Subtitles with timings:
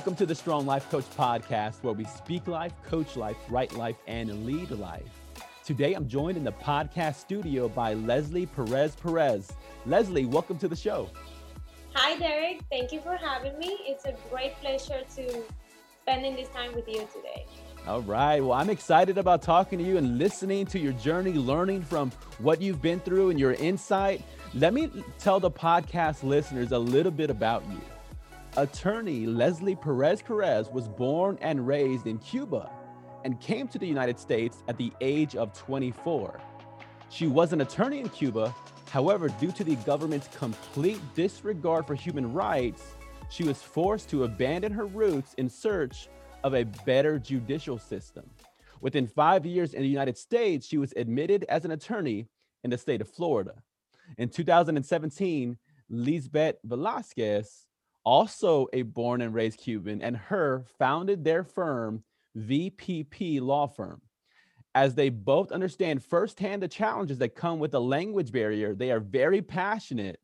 [0.00, 3.96] Welcome to the Strong Life Coach podcast, where we speak life, coach life, write life,
[4.06, 5.02] and lead life.
[5.62, 9.52] Today, I'm joined in the podcast studio by Leslie Perez Perez.
[9.84, 11.10] Leslie, welcome to the show.
[11.92, 12.62] Hi, Derek.
[12.70, 13.76] Thank you for having me.
[13.82, 15.42] It's a great pleasure to
[16.00, 17.44] spending this time with you today.
[17.86, 18.40] All right.
[18.40, 22.62] Well, I'm excited about talking to you and listening to your journey, learning from what
[22.62, 24.22] you've been through and your insight.
[24.54, 27.82] Let me tell the podcast listeners a little bit about you.
[28.56, 32.68] Attorney Leslie Perez Perez was born and raised in Cuba
[33.24, 36.40] and came to the United States at the age of 24.
[37.10, 38.52] She was an attorney in Cuba.
[38.90, 42.96] However, due to the government's complete disregard for human rights,
[43.28, 46.08] she was forced to abandon her roots in search
[46.42, 48.28] of a better judicial system.
[48.80, 52.26] Within five years in the United States, she was admitted as an attorney
[52.64, 53.62] in the state of Florida.
[54.18, 55.56] In 2017,
[55.88, 57.66] Lisbeth Velasquez
[58.04, 62.02] also a born and raised Cuban, and her founded their firm,
[62.36, 64.00] VPP Law Firm.
[64.74, 69.00] As they both understand firsthand the challenges that come with the language barrier, they are
[69.00, 70.20] very passionate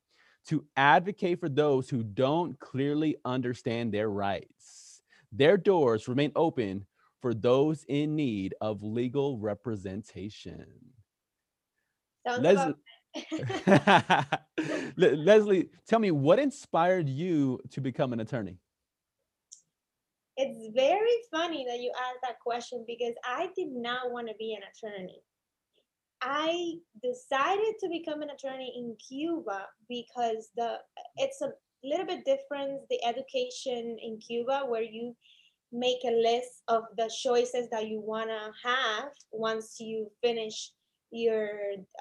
[0.49, 5.03] to advocate for those who don't clearly understand their rights.
[5.33, 6.87] Their doors remain open
[7.21, 10.67] for those in need of legal representation.
[12.25, 12.77] Sounds Leslie, about- Le-
[14.97, 18.59] Leslie, tell me what inspired you to become an attorney?
[20.37, 24.55] it's very funny that you asked that question because I did not want to be
[24.55, 25.21] an attorney.
[26.21, 30.77] I decided to become an attorney in Cuba because the
[31.17, 31.53] it's a
[31.85, 35.15] little bit different the education in Cuba where you
[35.73, 40.71] make a list of the choices that you want to have once you finish
[41.17, 41.49] your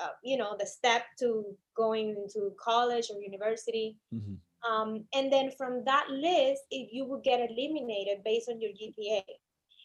[0.01, 3.97] uh, you know the step to going to college or university.
[4.13, 4.37] Mhm.
[4.69, 9.21] um, and then from that list if you would get eliminated based on your gpa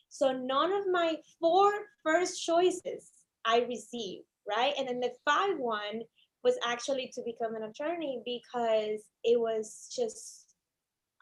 [0.09, 1.71] so none of my four
[2.03, 3.11] first choices
[3.45, 4.75] i received right?
[4.79, 6.03] And then the five one
[6.43, 10.40] was actually to become an attorney because it was just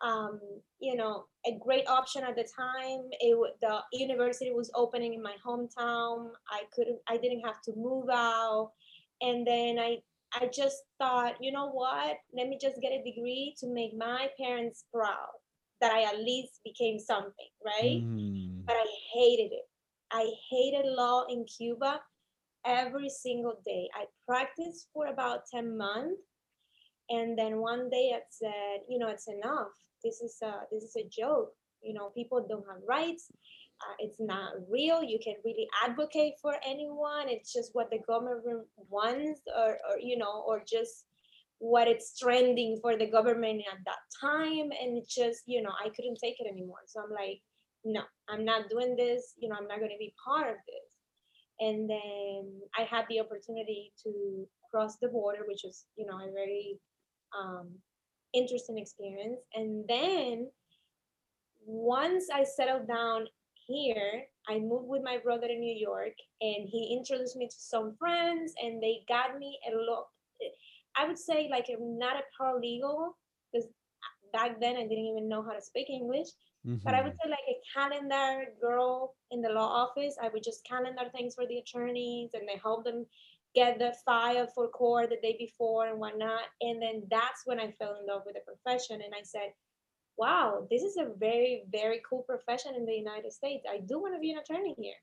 [0.03, 0.41] um,
[0.81, 3.09] you know a great option at the time.
[3.21, 6.31] It the university was opening in my hometown.
[6.51, 8.73] I couldn't i didn't have to move out.
[9.21, 9.99] And then i
[10.35, 12.19] i just thought you know what?
[12.33, 15.37] Let me just get a degree to make my parents proud
[15.81, 18.03] that i at least became something right?
[18.03, 18.65] Mm.
[18.67, 19.69] but i hated it.
[20.11, 22.01] I hated law in cuba
[22.65, 23.89] every single day.
[23.95, 26.23] I practiced for about 10 months
[27.11, 29.73] and then one day i said you know it's enough
[30.05, 31.53] this is a this is a joke.
[31.83, 33.31] You know people don't have rights.
[33.81, 35.03] Uh, it's not real.
[35.03, 37.29] You can really advocate for anyone.
[37.29, 41.05] It's just what the government wants or, or you know or just
[41.61, 44.71] what it's trending for the government at that time.
[44.81, 46.83] And it's just you know i couldn't take it anymore.
[46.87, 47.41] So i'm like
[47.85, 49.35] no i'm not doing this.
[49.39, 50.89] You know i'm not going to be part of this.
[51.61, 56.33] And then i had the opportunity to cross the border which was you know a
[56.33, 56.79] very
[57.37, 57.71] um,
[58.34, 59.41] interesting experience.
[59.55, 60.50] And then
[61.66, 63.27] once I settled down
[63.66, 67.97] here, I moved with my brother in New York and he introduced me to some
[67.99, 70.06] friends and they got me a lot.
[70.97, 73.12] I would say like I'm not a paralegal
[73.53, 73.69] because
[74.33, 76.28] back then I didn't even know how to speak English,
[76.84, 77.19] but I would Mhm.
[77.22, 80.17] say like a calendar girl in the law office.
[80.22, 83.06] I would just calendar things for the attorneys and they help them
[83.55, 86.43] get the file for court the day before and whatnot.
[86.61, 89.01] And then that's when I fell in love with the profession.
[89.05, 89.53] And I said,
[90.17, 93.65] wow, this is a very, very cool profession in the United States.
[93.71, 94.95] I do want to be an attorney here.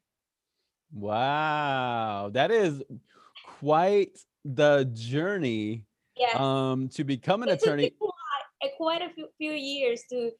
[0.93, 2.81] Wow, that is
[3.59, 5.83] quite the journey
[6.17, 6.39] Yes.
[6.39, 7.87] um, to become an attorney.
[7.87, 8.11] it took attorney.
[8.63, 10.31] me quite, a- quite a few, few years to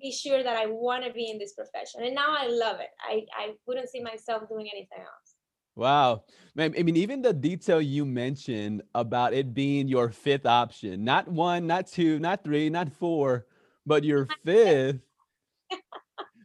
[0.00, 2.02] be sure that I want to be in this profession.
[2.02, 2.90] And now I love it.
[3.00, 5.33] I, I wouldn't see myself doing anything else.
[5.76, 6.24] Wow.
[6.54, 11.26] Man, I mean, even the detail you mentioned about it being your fifth option, not
[11.26, 13.46] one, not two, not three, not four,
[13.84, 15.00] but your fifth.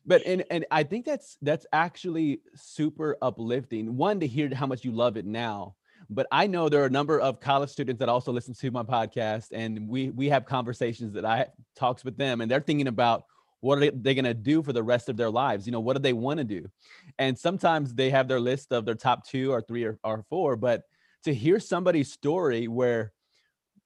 [0.05, 3.95] But and and I think that's that's actually super uplifting.
[3.95, 5.75] One to hear how much you love it now.
[6.09, 8.81] But I know there are a number of college students that also listen to my
[8.81, 13.25] podcast, and we we have conversations that I talks with them, and they're thinking about
[13.61, 15.65] what are they, going to do for the rest of their lives.
[15.65, 16.69] You know, what do they want to do?
[17.17, 20.55] And sometimes they have their list of their top two or three or, or four.
[20.55, 20.83] But
[21.23, 23.11] to hear somebody's story where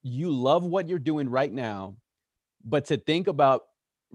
[0.04, 1.96] you love what you're doing right now,
[2.64, 3.64] but to think about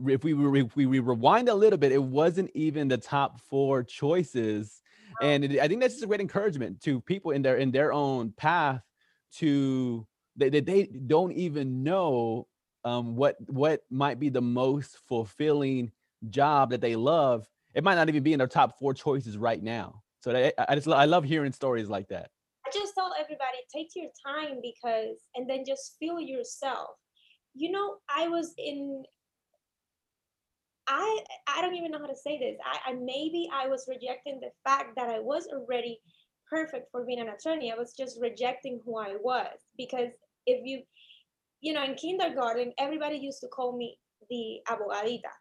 [0.07, 4.81] if we if we rewind a little bit, it wasn't even the top four choices,
[5.21, 7.93] and it, I think that's just a great encouragement to people in their in their
[7.93, 8.81] own path
[9.37, 10.07] to
[10.37, 12.47] that they don't even know
[12.85, 15.93] um, what what might be the most fulfilling
[16.31, 19.63] job that they love, it might not even be in their top four choices right
[19.63, 20.03] now.
[20.21, 22.31] So I, I just I love hearing stories like that.
[22.67, 26.91] I just tell everybody take your time because and then just feel yourself.
[27.55, 29.05] You know, I was in
[30.87, 32.57] I I don't even know how to say this.
[32.65, 36.01] I, I maybe I was rejecting the fact that I was already
[36.51, 37.71] perfect for being an attorney.
[37.73, 40.11] I was just rejecting who I was because
[40.47, 40.83] if you
[41.61, 43.99] you know in kindergarten everybody used to call me
[44.31, 45.33] the abogadita.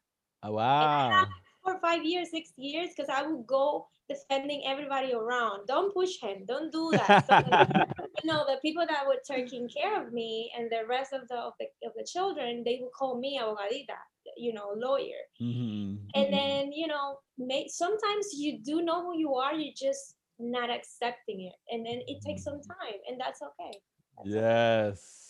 [0.44, 1.25] Oh, wow.
[1.64, 5.68] For five years, six years, because I would go defending everybody around.
[5.68, 6.46] Don't push him.
[6.48, 7.28] Don't do that.
[7.28, 7.36] So,
[8.24, 11.36] you know, the people that were taking care of me and the rest of the
[11.36, 14.00] of the, of the children, they would call me abogadita,
[14.38, 15.24] you know, lawyer.
[15.42, 16.06] Mm-hmm.
[16.16, 19.54] And then, you know, may, sometimes you do know who you are.
[19.54, 22.72] You're just not accepting it, and then it takes some mm-hmm.
[22.72, 23.78] time, and that's okay.
[24.18, 24.96] That's yes.
[24.96, 25.26] Okay.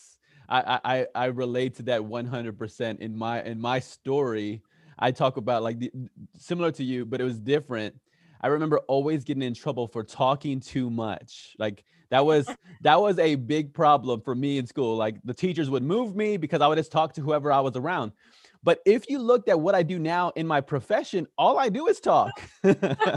[0.49, 4.61] I, I I relate to that 100% in my in my story.
[4.99, 5.91] I talk about like the,
[6.37, 7.95] similar to you, but it was different.
[8.41, 11.55] I remember always getting in trouble for talking too much.
[11.59, 12.47] Like that was
[12.81, 14.95] that was a big problem for me in school.
[14.95, 17.75] Like the teachers would move me because I would just talk to whoever I was
[17.75, 18.13] around.
[18.63, 21.87] But if you looked at what I do now in my profession, all I do
[21.87, 22.31] is talk.
[22.63, 23.13] you found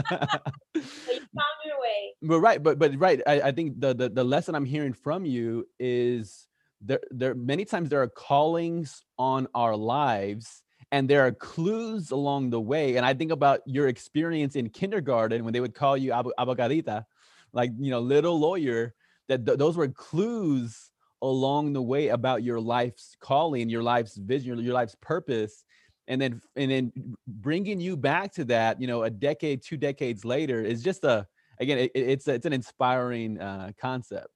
[1.65, 2.13] your way.
[2.21, 3.21] But right, but but right.
[3.25, 6.47] I, I think the, the the lesson I'm hearing from you is
[6.81, 12.49] there there many times there are callings on our lives and there are clues along
[12.49, 16.11] the way and i think about your experience in kindergarten when they would call you
[16.11, 17.05] ab- abogadita
[17.53, 18.93] like you know little lawyer
[19.27, 20.91] that th- those were clues
[21.21, 25.63] along the way about your life's calling your life's vision your, your life's purpose
[26.07, 26.91] and then and then
[27.27, 31.27] bringing you back to that you know a decade two decades later is just a
[31.59, 34.33] again it, it's a, it's an inspiring uh, concept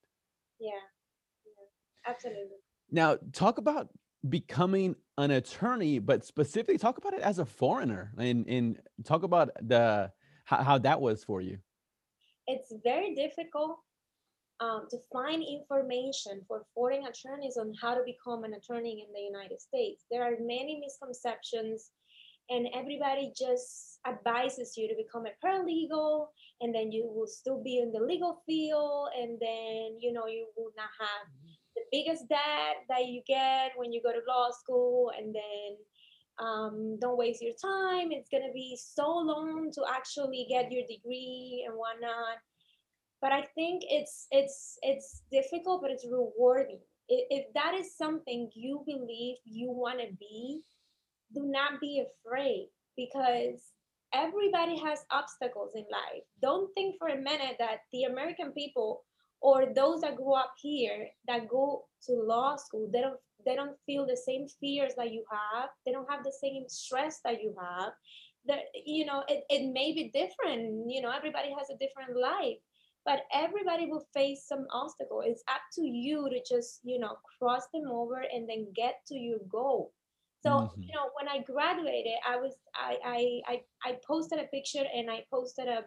[0.60, 0.72] yeah.
[2.08, 2.58] Absolutely
[2.92, 3.90] now talk about
[4.30, 9.50] becoming an attorney, but specifically talk about it as a foreigner and, and talk about
[9.62, 10.12] the
[10.46, 11.58] how, how that was for you.
[12.48, 13.80] It's very difficult
[14.60, 19.22] um, to find information for foreign attorneys on how to become an attorney in the
[19.22, 20.06] United States.
[20.12, 21.90] There are many misconceptions,
[22.50, 26.28] and everybody just advises you to become a paralegal,
[26.62, 30.48] and then you will still be in the legal field, and then you know you
[30.56, 31.55] will not have the
[31.92, 35.78] biggest debt that you get when you go to law school and then
[36.40, 38.12] um, don't waste your time.
[38.12, 42.38] It's to be so long to actually get your degree and whatnot.
[43.22, 46.80] But i think it's it's it's difficult but it's rewarding.
[47.08, 50.62] If that is something you believe you want to be
[51.34, 53.72] do not be afraid because
[54.14, 56.24] everybody has obstacles in life.
[56.42, 59.04] Don't think for a minute that the american people
[59.46, 63.78] or those that grew up here that go to law school they don't they don't
[63.86, 65.70] feel the same fears that you have.
[65.86, 67.92] They don't have the same stress that you have.
[68.48, 72.58] That you know it, it may be different you know everybody has a different life
[73.06, 75.22] but everybody will face some obstacle.
[75.24, 79.16] It's up to you to just you know cross them over and then get to
[79.16, 79.94] your goal.
[80.44, 80.82] So mm-hmm.
[80.82, 83.20] you know when i graduated i was I, I
[83.54, 85.86] i i posted a picture and i posted a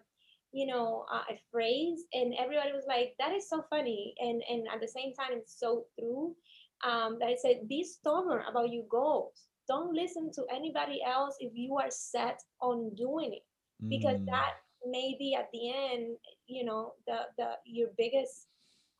[0.53, 4.67] you know uh, a phrase and everybody was like that is so funny and and
[4.72, 6.34] at the same time it's so true
[6.87, 9.49] um, that I said be stubborn about your goals.
[9.67, 13.43] Don't listen to anybody else if you are set on doing it
[13.89, 14.27] because mm.
[14.27, 14.55] that
[14.87, 18.46] may be at the end you know the the your biggest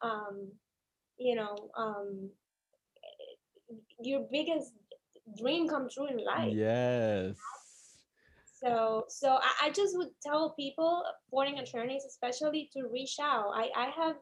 [0.03, 0.51] um
[1.19, 2.29] you know um
[4.01, 4.73] your biggest
[5.41, 6.53] dream come true in life.
[6.55, 7.37] Yes
[8.61, 13.53] so, so I, I just would tell people, foreign attorneys especially, to reach out.
[13.55, 14.17] I, I have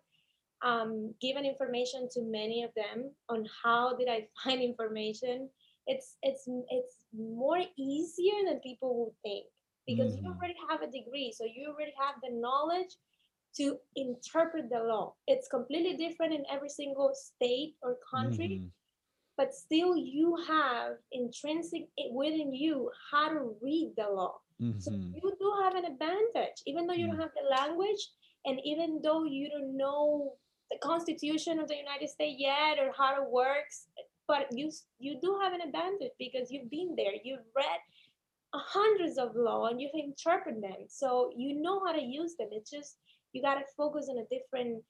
[0.65, 5.49] um, given information to many of them on how did I find information.
[5.87, 9.47] It's it's it's more easier than people would think
[9.87, 10.27] because mm-hmm.
[10.27, 12.93] you already have a degree, so you already have the knowledge
[13.59, 15.15] to interpret the law.
[15.29, 18.61] It's completely different in every single state or country.
[18.61, 18.67] Mm-hmm
[19.37, 24.37] but still you have intrinsic within you how to read the law.
[24.61, 24.81] Mm-hmm.
[24.81, 27.23] So you do have an advantage, even though you don't mm.
[27.23, 28.09] have the language,
[28.47, 30.33] and even though you don't know
[30.71, 33.89] the Constitution of the United States yet or how it works,
[34.27, 37.81] but you you do have an advantage because you've been there, you've read
[38.55, 42.49] hundreds of law and you've interpreted them, so you know how to use them.
[42.53, 42.97] It's just
[43.33, 44.83] you got to focus on a different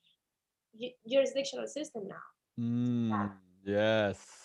[1.11, 2.63] jurisdictional system now.
[2.63, 3.11] Mm.
[3.11, 3.29] Yeah.
[3.67, 4.36] Yes.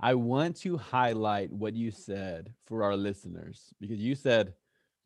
[0.00, 4.54] I want to highlight what you said for our listeners because you said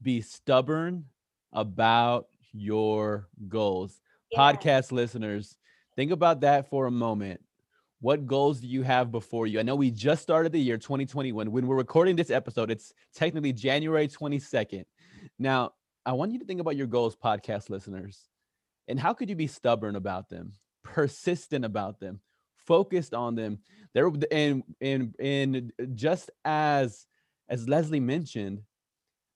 [0.03, 1.05] be stubborn
[1.53, 4.01] about your goals.
[4.31, 4.39] Yeah.
[4.41, 5.57] Podcast listeners,
[5.97, 7.41] think about that for a moment.
[8.01, 9.61] what goals do you have before you?
[9.61, 11.53] I know we just started the year 2021.
[11.53, 14.85] When we're recording this episode, it's technically January 22nd.
[15.39, 15.73] Now,
[16.07, 18.29] I want you to think about your goals, podcast listeners,
[18.89, 22.21] and how could you be stubborn about them, persistent about them,
[22.71, 23.59] focused on them?
[23.95, 27.05] There and and and just as
[27.49, 28.63] as Leslie mentioned,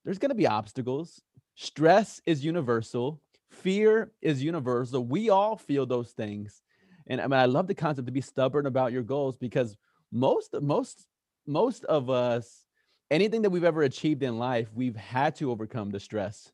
[0.05, 1.21] there's going to be obstacles.
[1.57, 3.21] Stress is universal.
[3.51, 5.05] Fear is universal.
[5.05, 6.63] We all feel those things.
[7.09, 9.77] And I mean, I love the concept to be stubborn about your goals because
[10.13, 11.07] most, most,
[11.45, 12.65] most of us,
[13.11, 16.53] anything that we've ever achieved in life, we've had to overcome the stress,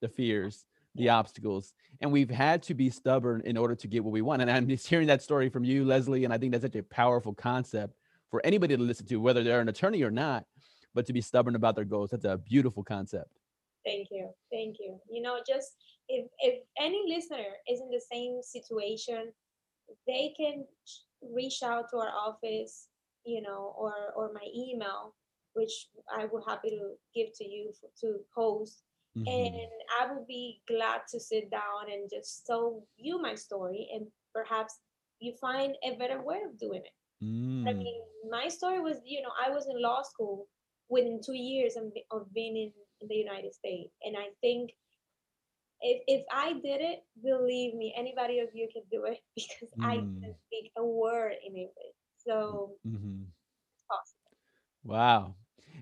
[0.00, 4.12] the fears, the obstacles, and we've had to be stubborn in order to get what
[4.12, 4.42] we want.
[4.42, 6.82] And I'm just hearing that story from you, Leslie, and I think that's such a
[6.82, 7.94] powerful concept
[8.30, 10.44] for anybody to listen to, whether they're an attorney or not,
[10.94, 12.10] but to be stubborn about their goals.
[12.10, 13.30] That's a beautiful concept.
[13.84, 14.30] Thank you.
[14.52, 14.98] Thank you.
[15.10, 15.72] You know, just
[16.08, 19.32] if if any listener is in the same situation
[20.06, 20.64] they can
[21.22, 22.88] reach out to our office,
[23.24, 25.14] you know, or or my email,
[25.54, 28.82] which I will happy to give to you for, to post.
[29.18, 29.26] Mm-hmm.
[29.26, 34.06] And I will be glad to sit down and just tell you my story, and
[34.34, 34.78] perhaps
[35.18, 37.24] you find a better way of doing it.
[37.24, 37.68] Mm.
[37.68, 38.00] I mean,
[38.30, 40.46] my story was, you know, I was in law school
[40.88, 44.70] within two years of, of being in, in the United States, and I think
[45.80, 49.84] if, if I did it, believe me, anybody of you can do it because mm.
[49.84, 51.96] I can speak a word in English.
[52.26, 53.22] So mm-hmm.
[53.88, 54.36] possible.
[54.84, 55.34] Wow.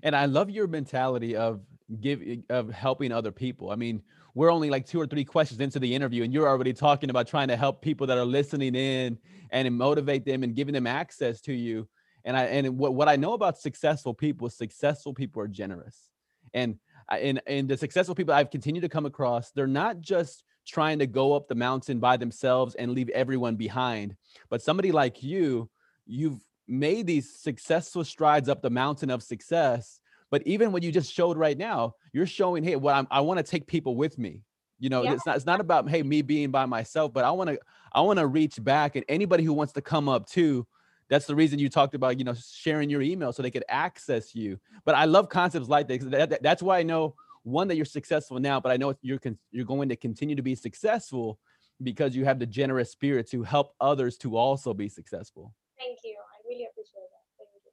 [0.03, 1.61] And I love your mentality of
[2.01, 3.71] give eh, of helping other people.
[3.71, 4.01] I mean,
[4.33, 7.27] we're only like two or three questions into the interview, and you're already talking about
[7.27, 9.17] trying to help people that are listening in
[9.51, 11.87] and motivate them and giving them access to you.
[12.25, 16.09] And I and what, what I know about successful people, successful people are generous.
[16.53, 16.77] And
[17.09, 21.07] and and the successful people I've continued to come across, they're not just trying to
[21.07, 24.15] go up the mountain by themselves and leave everyone behind,
[24.49, 25.69] but somebody like you,
[26.05, 29.99] you've made these successful strides up the mountain of success.
[30.31, 33.37] But even what you just showed right now, you're showing, hey, what well, i want
[33.37, 34.43] to take people with me.
[34.79, 35.13] You know, yeah.
[35.13, 37.59] it's not it's not about hey me being by myself, but I want to
[37.91, 40.65] I want to reach back and anybody who wants to come up too
[41.09, 44.35] that's the reason you talked about you know sharing your email so they could access
[44.35, 44.59] you.
[44.85, 47.85] But i love concepts like that, that, that that's why i know one that you're
[47.85, 51.39] successful now but i know you're con- you're going to continue to be successful
[51.81, 55.53] because you have the generous spirit to help others to also be successful.
[55.77, 56.15] Thank you.
[56.19, 57.23] I really appreciate that.
[57.37, 57.71] Thank you.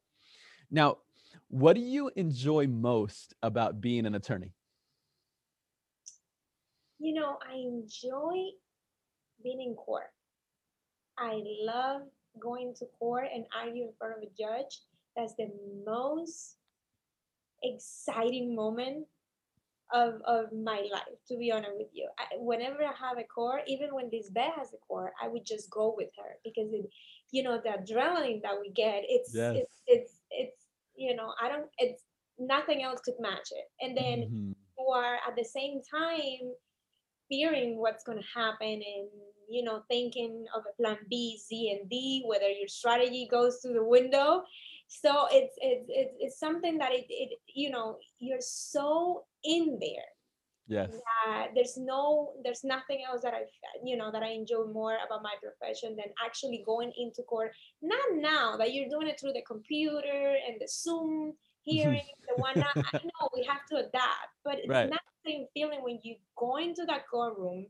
[0.70, 0.98] Now
[1.56, 4.52] what do you enjoy most about being an attorney
[6.98, 8.36] you know i enjoy
[9.42, 10.12] being in court
[11.18, 12.02] i love
[12.40, 14.80] going to court and argue in front of a judge,
[15.16, 15.50] that's the
[15.86, 16.56] most
[17.62, 19.06] exciting moment
[19.92, 22.08] of, of my life, to be honest with you.
[22.18, 25.70] I, whenever I have a court, even when Lisbeth has a court, I would just
[25.70, 26.88] go with her because it,
[27.30, 29.56] you know, the adrenaline that we get, it's, yes.
[29.56, 30.65] it's, it's, it's,
[30.96, 32.02] you know, I don't, it's
[32.38, 33.64] nothing else could match it.
[33.80, 34.52] And then mm-hmm.
[34.78, 36.52] you are at the same time
[37.28, 39.08] fearing what's going to happen and
[39.48, 43.74] you know thinking of a plan b c and d whether your strategy goes through
[43.74, 44.42] the window
[44.88, 50.10] so it's it's it's, it's something that it, it you know you're so in there
[50.68, 50.90] yes
[51.24, 53.42] that there's no there's nothing else that i
[53.84, 58.04] you know that i enjoy more about my profession than actually going into court not
[58.14, 61.32] now that you're doing it through the computer and the zoom
[61.62, 64.90] hearing the one i know we have to adapt but it's right.
[64.90, 67.66] not the same feeling when you go into that courtroom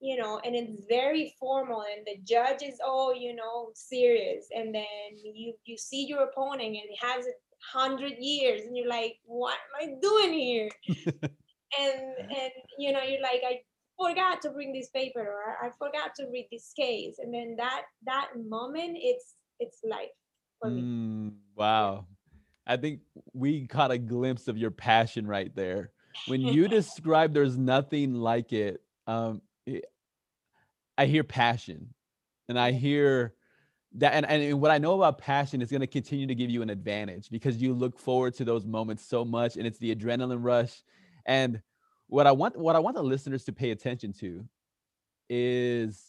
[0.00, 4.72] you know, and it's very formal, and the judge is all, you know, serious, and
[4.72, 4.84] then
[5.24, 9.56] you you see your opponent, and he has a hundred years, and you're like, what
[9.82, 10.68] am I doing here?
[11.78, 13.60] and and you know, you're like, I
[14.00, 17.82] forgot to bring this paper, or I forgot to read this case, and then that
[18.06, 20.08] that moment, it's it's life
[20.60, 20.82] for me.
[20.82, 22.06] Mm, wow.
[22.66, 23.00] I think
[23.32, 25.90] we caught a glimpse of your passion right there.
[26.26, 29.40] When you describe there's nothing like it, um,
[30.98, 31.94] I hear passion
[32.48, 33.34] and I hear
[33.94, 36.60] that and, and what I know about passion is going to continue to give you
[36.60, 40.44] an advantage because you look forward to those moments so much and it's the adrenaline
[40.44, 40.82] rush.
[41.28, 41.62] And
[42.08, 44.44] what I want what I want the listeners to pay attention to
[45.30, 46.02] is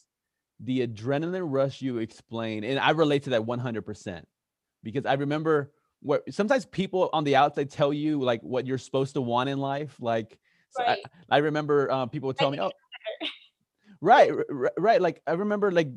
[0.59, 2.63] the adrenaline rush you explain.
[2.63, 4.23] And I relate to that 100%
[4.81, 5.71] because I remember
[6.01, 9.59] what sometimes people on the outside tell you like what you're supposed to want in
[9.59, 9.95] life.
[9.99, 10.39] Like
[10.77, 10.97] right.
[11.29, 12.71] I, I, remember um, people tell me, oh,
[14.01, 14.31] right
[14.77, 15.89] right like i remember like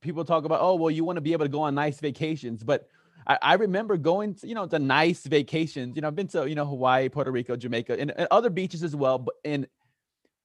[0.00, 2.62] people talk about oh well you want to be able to go on nice vacations
[2.62, 2.88] but
[3.28, 6.48] I, I remember going to, you know to nice vacations you know i've been to
[6.48, 9.66] you know hawaii puerto rico jamaica and, and other beaches as well but and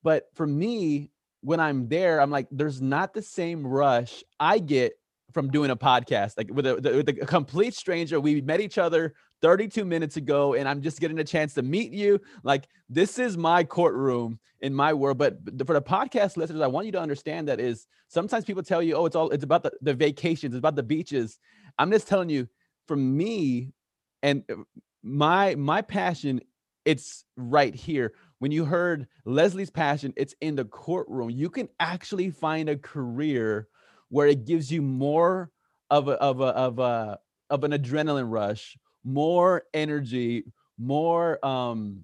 [0.04, 1.10] but for me
[1.42, 4.94] when i'm there i'm like there's not the same rush i get
[5.34, 8.20] from doing a podcast like with a, with a complete stranger.
[8.20, 11.92] We met each other 32 minutes ago and i'm just getting a chance to meet
[11.92, 12.22] you.
[12.44, 16.86] Like this is my courtroom in my world but for the podcast listeners i want
[16.86, 19.72] you to understand that is sometimes people tell you oh it's all it's about the,
[19.82, 21.40] the vacations it's about the beaches.
[21.78, 22.48] I'm just telling you
[22.88, 23.74] for me
[24.22, 24.56] and uh,
[25.04, 26.42] my my passion
[26.86, 32.30] it's right here when you heard leslie's passion it's in the courtroom you can actually
[32.30, 33.68] find a career
[34.10, 35.50] where it gives you more
[35.90, 40.44] of a of a of a of an adrenaline rush, more energy,
[40.78, 42.04] more um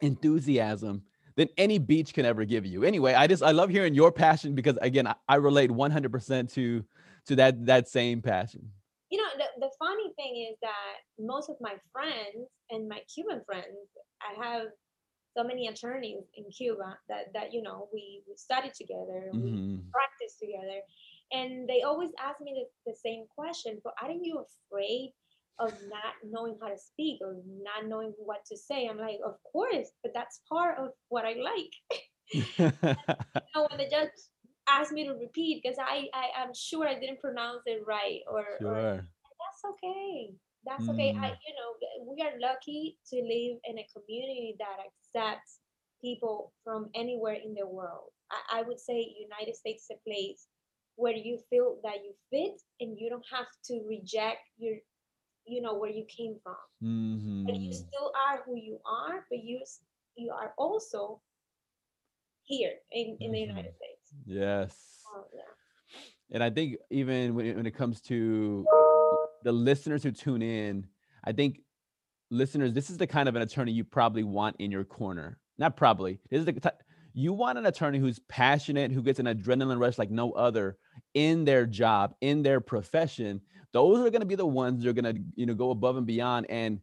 [0.00, 1.02] enthusiasm
[1.36, 2.84] than any beach can ever give you.
[2.84, 6.84] Anyway, I just I love hearing your passion because again, I, I relate 100% to
[7.26, 8.70] to that that same passion.
[9.38, 13.88] The, the funny thing is that most of my friends and my Cuban friends,
[14.20, 14.66] I have
[15.36, 19.42] so many attorneys in Cuba that that you know we, we studied together, mm-hmm.
[19.42, 20.82] we practiced together,
[21.32, 25.12] and they always ask me the, the same question but aren't you afraid
[25.58, 29.34] of not knowing how to speak or not knowing what to say i'm like of
[29.52, 32.72] course but that's part of what i like you
[33.54, 34.10] know, when the judge
[34.68, 38.44] asked me to repeat because I, I i'm sure i didn't pronounce it right or,
[38.60, 38.72] sure.
[38.72, 39.08] or
[39.58, 40.30] that's okay
[40.64, 40.94] that's mm.
[40.94, 41.36] okay i mm.
[41.46, 45.58] you know we are lucky to live in a community that accepts
[46.02, 50.46] people from anywhere in the world I, I would say united states is a place
[50.96, 54.76] where you feel that you fit and you don't have to reject your
[55.46, 57.46] you know where you came from mm-hmm.
[57.46, 59.60] but you still are who you are but you
[60.16, 61.20] you are also
[62.44, 63.32] here in, in mm-hmm.
[63.32, 66.00] the united states yes oh, yeah.
[66.32, 68.64] and i think even when it, when it comes to
[69.44, 70.86] the listeners who tune in
[71.24, 71.60] i think
[72.30, 75.76] listeners this is the kind of an attorney you probably want in your corner not
[75.76, 76.72] probably this is the
[77.14, 80.76] you want an attorney who's passionate who gets an adrenaline rush like no other
[81.14, 83.40] in their job, in their profession,
[83.72, 85.96] those are going to be the ones that are going to, you know, go above
[85.96, 86.46] and beyond.
[86.48, 86.80] And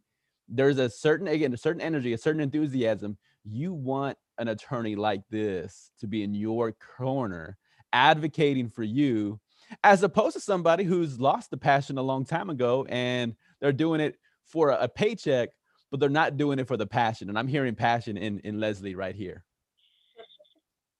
[0.48, 3.16] there's a certain, again, a certain energy, a certain enthusiasm.
[3.44, 7.56] You want an attorney like this to be in your corner,
[7.92, 9.40] advocating for you,
[9.82, 14.00] as opposed to somebody who's lost the passion a long time ago and they're doing
[14.00, 15.50] it for a paycheck,
[15.90, 17.28] but they're not doing it for the passion.
[17.28, 19.44] And I'm hearing passion in, in Leslie right here.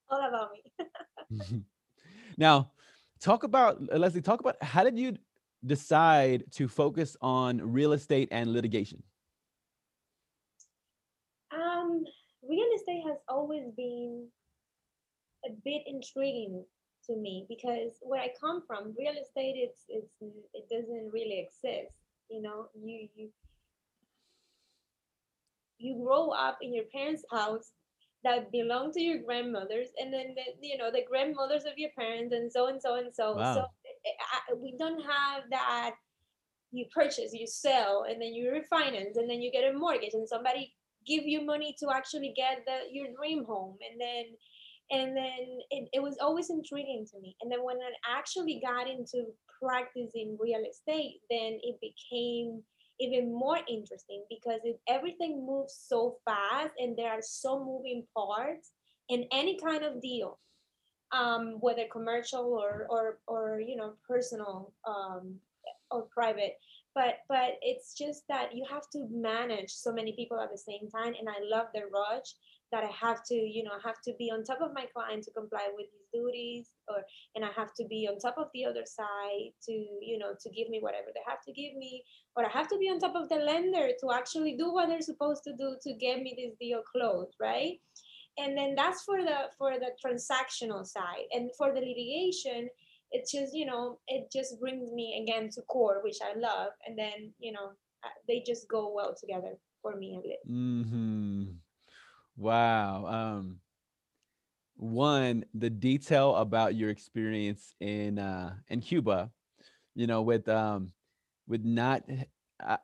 [0.09, 0.51] All about
[1.31, 1.63] me.
[2.37, 2.71] now,
[3.21, 5.17] talk about uh, leslie talk about how did you
[5.65, 9.03] decide to focus on real estate and litigation
[11.53, 12.05] um
[12.49, 14.27] real estate has always been
[15.47, 16.65] a bit intriguing
[17.07, 20.13] to me because where i come from real estate it's it's
[20.55, 21.93] it doesn't really exist
[22.31, 23.29] you know you you
[25.79, 27.73] you grow up in your parents house
[28.25, 32.35] that belong to your grandmothers and then the, you know the grandmothers of your parents
[32.35, 33.55] and so and so and so wow.
[33.55, 35.95] so eh, I, we don't have that
[36.73, 40.29] you purchase you sell and then you refinance and then you get a mortgage and
[40.29, 40.75] somebody
[41.07, 44.25] give you money to actually get the your dream home and then
[44.91, 47.37] and then it, it was always intriguing to me.
[47.41, 49.27] And then when i actually got into
[49.61, 52.63] practicing real estate then it became
[53.01, 58.73] even more interesting because if everything moves so fast and there are so moving parts
[59.09, 60.39] in any kind of deal
[61.13, 65.37] um, whether commercial or or or you know personal um,
[65.91, 66.59] or private.
[66.95, 70.89] But but it's just that you have to manage so many people at the same
[70.91, 72.33] time and i love the rush
[72.73, 75.23] that I have to, you know, I have to be on top of my client
[75.25, 77.03] to comply with his duties, or
[77.35, 80.51] and I have to be on top of the other side to, you know, to
[80.51, 82.03] give me whatever they have to give me,
[82.37, 85.01] or I have to be on top of the lender to actually do what they're
[85.01, 87.81] supposed to do to get me this deal closed, right?
[88.39, 92.69] And then that's for the for the transactional side, and for the litigation,
[93.13, 96.99] it just, you know, it just brings me again to core, which I love, and
[96.99, 97.71] then, you know,
[98.05, 100.39] uh, they just go well together for me a bit.
[100.51, 101.45] Mm-hmm.
[102.37, 103.07] Wow.
[103.07, 103.61] Um,
[104.77, 109.31] one, the detail about your experience in uh, in Cuba,
[109.95, 110.93] you know, with um,
[111.49, 112.03] with not
[112.65, 112.77] uh,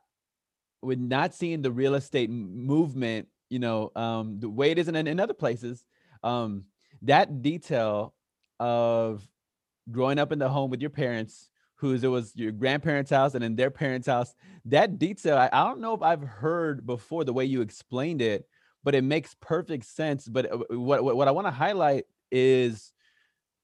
[0.81, 4.95] with not seeing the real estate movement, you know, um, the way it is in,
[4.95, 5.83] in other places.
[6.23, 6.65] Um,
[7.03, 8.13] that detail
[8.59, 9.27] of
[9.91, 13.43] growing up in the home with your parents, whose it was your grandparents' house and
[13.43, 14.33] then their parents' house.
[14.65, 18.47] That detail, I, I don't know if I've heard before the way you explained it
[18.83, 20.27] but it makes perfect sense.
[20.27, 22.91] But uh, what what, what I want to highlight is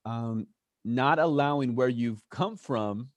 [0.05, 0.47] um,
[0.83, 3.09] not allowing where you've come from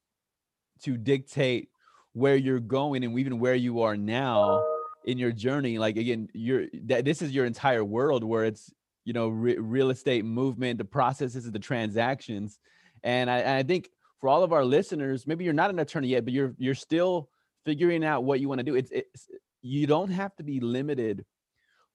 [0.82, 1.68] to dictate
[2.12, 4.64] where you're going and even where you are now
[5.04, 5.78] in your journey.
[5.78, 8.72] Like again, you're that this is your entire world where it's
[9.04, 12.58] you know re- real estate movement, the processes, the transactions,
[13.02, 16.08] and I, and I think for all of our listeners, maybe you're not an attorney
[16.08, 17.28] yet, but you're you're still
[17.64, 18.74] figuring out what you want to do.
[18.74, 19.28] It's, it's
[19.62, 21.24] you don't have to be limited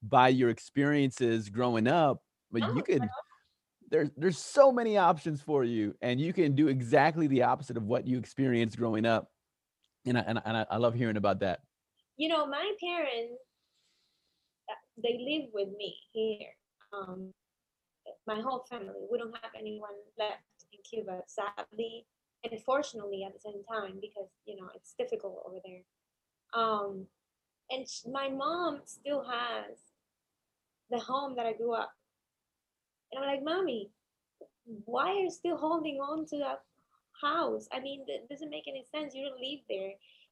[0.02, 3.08] by your experiences growing up, but you could
[3.90, 7.84] there's there's so many options for you and you can do exactly the opposite of
[7.84, 9.30] what you experienced growing up
[10.06, 11.62] and I, and, I, and I love hearing about that.
[12.18, 13.34] You know my parents
[14.70, 16.50] uh, they live with me here
[16.92, 17.34] um,
[18.26, 22.06] my whole family we don't have anyone left in cuba sadly
[22.44, 25.82] and fortunately at the same time because you know it's difficult over there.
[26.54, 27.06] Um,
[27.70, 29.78] and my mom still has
[30.90, 31.92] the home that i grew up
[33.12, 33.90] and I'm like, Mommy,
[34.86, 36.62] why are you still holding on to that
[37.22, 37.68] house?
[37.72, 39.16] I mean, it doesn't make any sense.
[39.16, 39.92] You don't live there.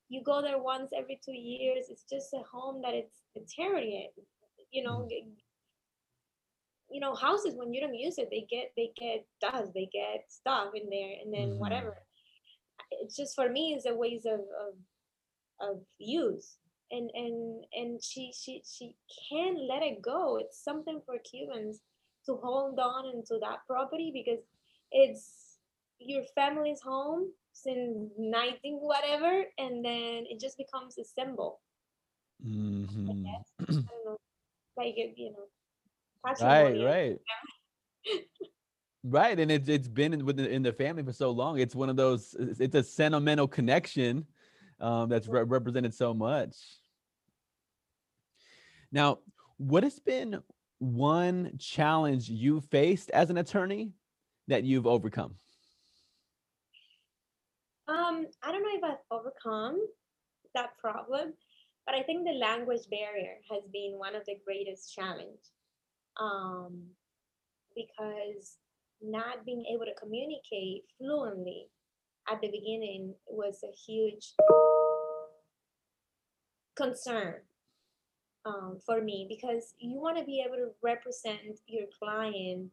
[0.09, 1.85] You go there once every two years.
[1.89, 4.09] It's just a home that it's deteriorating.
[4.71, 5.09] You know, mm.
[6.89, 10.25] you know, houses when you don't use it, they get they get dust, they get
[10.27, 11.59] stuff in there, and then mm-hmm.
[11.59, 11.97] whatever.
[12.91, 16.57] It's just for me, it's a ways of, of of use
[16.95, 18.95] and and and she she she
[19.29, 20.37] can't let it go.
[20.37, 21.81] It's something for cubans
[22.25, 24.39] to hold on into that property because
[24.91, 25.57] it's
[25.99, 31.59] your family's home since 19 whatever and then it just becomes a symbol.
[32.45, 33.25] Mm-hmm.
[34.77, 37.19] like you know right right.
[39.07, 41.59] Right and it's it's been in, in the family for so long.
[41.59, 44.25] It's one of those it's a sentimental connection
[44.79, 46.55] um, that's re- represented so much
[48.95, 49.19] now
[49.57, 50.41] what has been
[50.79, 53.91] one challenge you faced as an attorney
[54.47, 55.35] that you've overcome?
[57.87, 59.79] Um, I don't know if I've overcome
[60.55, 61.33] that problem,
[61.85, 65.43] but I think the language barrier has been one of the greatest challenge.
[66.17, 66.81] Um,
[67.75, 68.57] because
[69.01, 71.67] not being able to communicate fluently
[72.31, 74.33] at the beginning was a huge
[76.77, 77.35] concern
[78.45, 82.69] um, for me because you want to be able to represent your client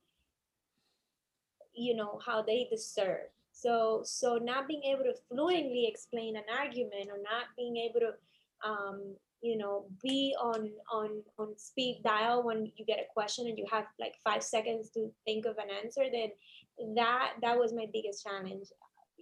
[1.74, 3.28] you know how they deserve.
[3.52, 8.68] So so not being able to fluently explain an argument or not being able to
[8.68, 13.58] um, you know be on on on speed dial when you get a question and
[13.58, 16.30] you have like five seconds to think of an answer then
[16.94, 18.68] that that was my biggest challenge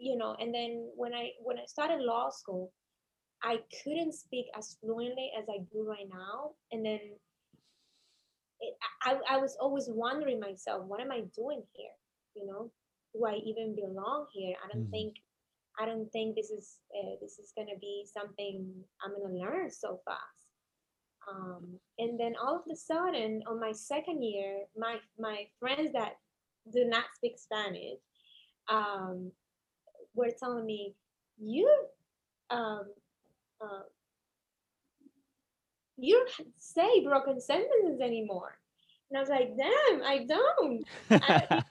[0.00, 0.34] you know.
[0.40, 2.72] And then when i when i started law school
[3.42, 6.50] I couldn't speak as fluently as I do right now.
[6.72, 7.00] And then
[8.61, 11.90] it, I, I was always wondering myself, what am I doing here?
[12.35, 12.70] You know,
[13.14, 14.55] do I even belong here?
[14.64, 14.90] I don't mm.
[14.90, 15.16] think
[15.79, 18.66] I don't think this is uh, this is gonna be something
[19.03, 20.20] I'm gonna learn so fast.
[21.31, 26.16] Um, and then all of a sudden, on my second year, my my friends that
[26.72, 27.98] do not speak Spanish
[28.68, 29.33] um,
[30.14, 30.94] were telling me,
[31.38, 31.68] "You
[32.50, 32.85] um,
[33.60, 33.82] uh,
[35.96, 38.58] you don't say broken sentences anymore.
[39.10, 40.84] And I was like, damn, I don't.
[41.10, 41.62] I, you know,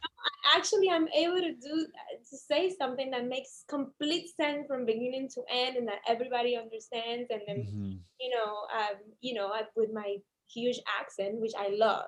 [0.56, 1.88] actually, I'm able to do
[2.30, 7.30] to say something that makes complete sense from beginning to end, and that everybody understands.
[7.32, 7.92] And then, mm-hmm.
[8.20, 10.18] you know, um, you know, I, with my
[10.54, 12.06] huge accent, which I love.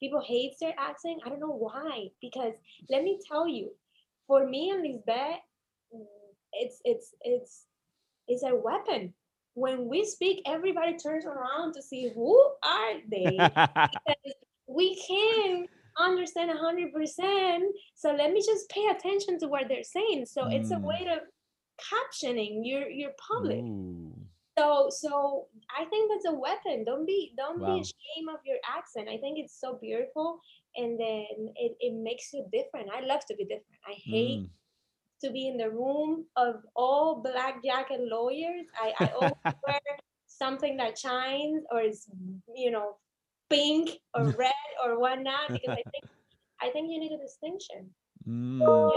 [0.00, 1.22] People hate their accent.
[1.24, 2.08] I don't know why.
[2.20, 2.52] Because
[2.90, 3.70] let me tell you,
[4.26, 5.40] for me and Lisbeth,
[6.52, 7.66] it's it's it's
[8.28, 9.14] is a weapon.
[9.54, 13.38] When we speak, everybody turns around to see who are they.
[14.68, 15.66] we can
[15.98, 17.60] understand 100%.
[17.94, 20.26] So let me just pay attention to what they're saying.
[20.26, 20.52] So mm.
[20.52, 20.82] it's a mm.
[20.82, 21.20] way of
[21.80, 23.58] captioning your your public.
[23.58, 24.12] Ooh.
[24.58, 25.46] So so
[25.78, 26.84] I think that's a weapon.
[26.84, 27.74] Don't be don't wow.
[27.74, 29.08] be ashamed of your accent.
[29.08, 30.40] I think it's so beautiful
[30.76, 32.88] and then it, it makes you different.
[32.94, 33.80] I love to be different.
[33.86, 34.48] I hate mm
[35.22, 38.66] to be in the room of all black jacket lawyers.
[38.80, 39.32] I, I always
[39.66, 39.80] wear
[40.26, 42.06] something that shines or is,
[42.54, 42.96] you know,
[43.50, 44.52] pink or red
[44.84, 46.04] or whatnot because I think
[46.60, 47.90] I think you need a distinction.
[48.26, 48.58] Mm.
[48.58, 48.90] You know,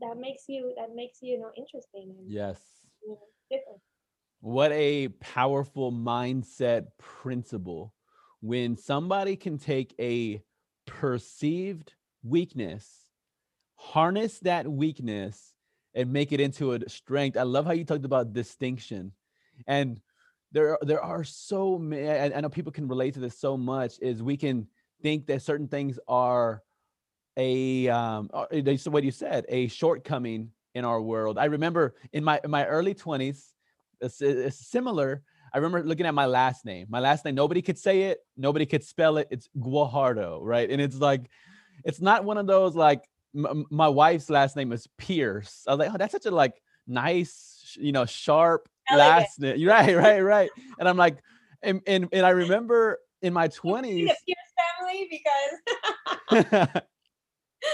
[0.00, 2.14] that, that, makes you that makes you, you know interesting.
[2.18, 2.60] And, yes.
[3.02, 3.18] You know,
[3.50, 3.80] different.
[4.40, 7.94] What a powerful mindset principle
[8.40, 10.42] when somebody can take a
[10.86, 11.94] perceived
[12.24, 13.01] weakness
[13.82, 15.52] harness that weakness
[15.94, 17.36] and make it into a strength.
[17.36, 19.12] I love how you talked about distinction.
[19.66, 20.00] And
[20.52, 23.98] there, there are so many, I, I know people can relate to this so much,
[24.00, 24.68] is we can
[25.02, 26.62] think that certain things are
[27.36, 28.28] a um
[28.76, 32.66] so what you said a shortcoming in our world i remember in my in my
[32.66, 33.52] early 20s
[34.02, 35.22] it's, it's, similar
[35.54, 38.66] i remember looking at my last name my last name nobody could say it nobody
[38.66, 41.30] could spell it it's guajardo right and it's like
[41.86, 43.02] it's not one of those like
[43.34, 45.64] m- my wife's last name is Pierce.
[45.66, 49.62] I was like, oh, that's such a like nice, you know, sharp last name.
[49.66, 50.50] Right, right, right.
[50.78, 51.18] And I'm like,
[51.62, 54.10] and and, and I remember in my twenties.
[54.26, 54.38] Pierce
[54.78, 56.68] family because.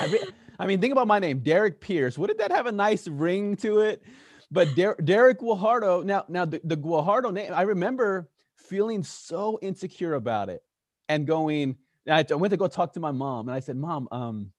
[0.01, 0.21] I, mean,
[0.59, 2.19] I mean, think about my name, Derek Pierce.
[2.19, 4.03] Wouldn't that have a nice ring to it?
[4.51, 6.05] But Der- Derek Guajardo.
[6.05, 7.53] Now, now the, the Guajardo name.
[7.53, 10.63] I remember feeling so insecure about it,
[11.09, 11.77] and going.
[12.11, 14.51] I went to go talk to my mom, and I said, "Mom, um,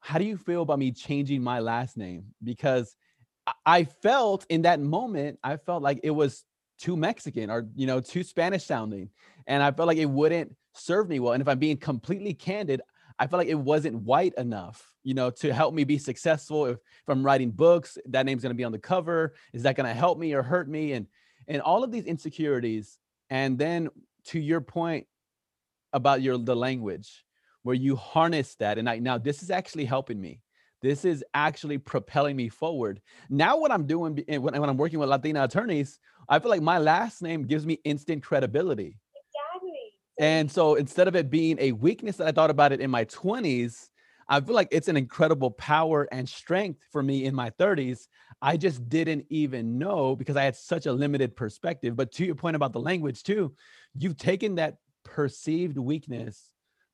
[0.00, 2.24] how do you feel about me changing my last name?
[2.42, 2.96] Because
[3.64, 6.44] I felt in that moment, I felt like it was
[6.78, 9.10] too Mexican or you know too Spanish sounding,
[9.46, 11.32] and I felt like it wouldn't serve me well.
[11.32, 12.80] And if I'm being completely candid,
[13.18, 16.66] I felt like it wasn't white enough, you know, to help me be successful.
[16.66, 19.34] If, if I'm writing books, that name's going to be on the cover.
[19.52, 20.92] Is that going to help me or hurt me?
[20.92, 21.06] And
[21.46, 22.98] and all of these insecurities.
[23.28, 23.90] And then
[24.26, 25.06] to your point
[25.92, 27.24] about your the language,
[27.62, 30.40] where you harness that and I now this is actually helping me.
[30.82, 33.02] This is actually propelling me forward.
[33.28, 36.78] Now, what I'm doing when, when I'm working with Latina attorneys, I feel like my
[36.78, 38.98] last name gives me instant credibility.
[39.14, 39.78] Exactly.
[40.18, 43.04] And so instead of it being a weakness that I thought about it in my
[43.04, 43.88] 20s,
[44.28, 48.06] I feel like it's an incredible power and strength for me in my 30s.
[48.40, 51.96] I just didn't even know because I had such a limited perspective.
[51.96, 53.54] But to your point about the language, too,
[53.94, 56.50] you've taken that perceived weakness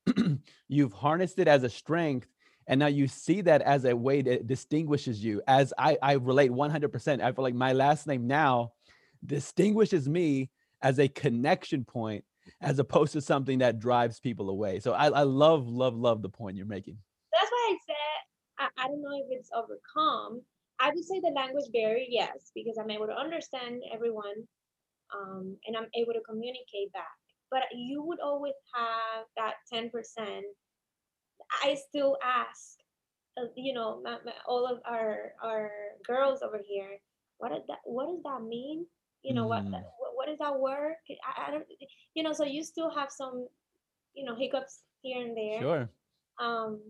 [0.68, 2.28] you've harnessed it as a strength
[2.68, 5.42] and now you see that as a way that distinguishes you.
[5.46, 8.72] As i i relate 100% i feel like my last name now
[9.24, 10.50] distinguishes me
[10.82, 12.24] as a connection point
[12.60, 14.80] as opposed to something that drives people away.
[14.80, 16.98] So i, I love love love the point you're making.
[17.32, 20.40] That's why i said I, I don't know if it's overcome.
[20.78, 24.46] I would say the language barrier yes because i'm able to understand everyone
[25.16, 27.16] um, and i'm able to communicate back
[27.50, 29.90] but you would always have that 10%.
[31.62, 32.78] I still ask,
[33.38, 35.70] uh, you know, my, my, all of our our
[36.06, 36.98] girls over here,
[37.38, 38.86] what does that what does that mean?
[39.22, 39.70] You know, mm.
[39.70, 40.96] what, what does that work?
[41.10, 41.64] I, I don't,
[42.14, 43.46] you know, so you still have some,
[44.14, 45.60] you know, hiccups here and there.
[45.60, 45.90] Sure.
[46.40, 46.80] Um,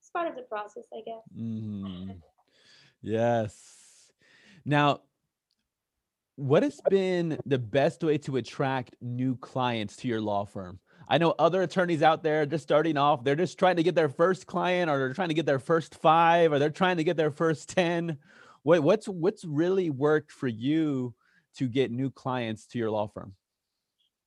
[0.00, 1.22] it's part of the process, I guess.
[1.36, 2.20] Mm.
[3.02, 4.10] yes.
[4.64, 5.00] Now,
[6.38, 10.78] what has been the best way to attract new clients to your law firm?
[11.08, 14.08] I know other attorneys out there just starting off, they're just trying to get their
[14.08, 17.16] first client or they're trying to get their first five or they're trying to get
[17.16, 18.18] their first 10.
[18.62, 21.12] What, what's what's really worked for you
[21.56, 23.34] to get new clients to your law firm?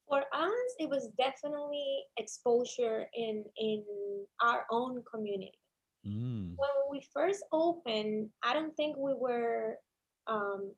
[0.10, 3.86] For us, it was definitely exposure in in
[4.42, 5.58] our own community.
[6.06, 6.56] Mm.
[6.58, 9.78] When we first opened, I don't think we were
[10.28, 10.74] um,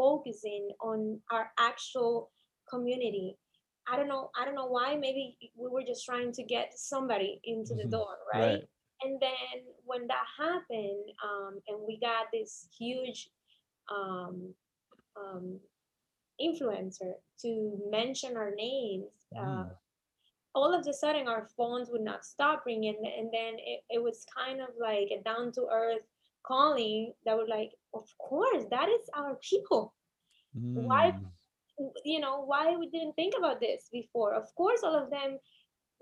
[0.00, 2.30] focusing on our actual
[2.70, 3.36] community
[3.86, 7.38] i don't know i don't know why maybe we were just trying to get somebody
[7.44, 7.90] into the mm-hmm.
[7.90, 8.40] door right?
[8.40, 8.68] right?
[9.02, 13.28] and then when that happened um, and we got this huge
[13.94, 14.54] um,
[15.20, 15.58] um,
[16.40, 19.70] influencer to mention our names uh, mm.
[20.54, 24.24] all of a sudden our phones would not stop ringing and then it, it was
[24.34, 26.06] kind of like a down to earth
[26.42, 29.94] calling that were like, of course, that is our people.
[30.56, 30.82] Mm.
[30.82, 31.14] Why,
[32.04, 34.34] you know, why we didn't think about this before?
[34.34, 35.38] Of course, all of them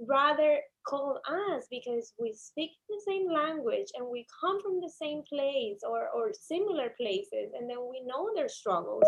[0.06, 5.22] rather call us because we speak the same language and we come from the same
[5.28, 9.02] place or, or similar places and then we know their struggles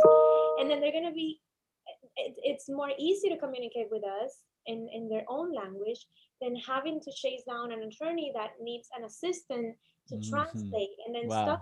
[0.58, 1.40] and then they're going to be
[2.16, 6.06] it, it's more easy to communicate with us in, in their own language
[6.40, 9.76] than having to chase down an attorney that needs an assistant
[10.08, 10.30] to mm-hmm.
[10.30, 11.44] translate and then wow.
[11.44, 11.60] stuff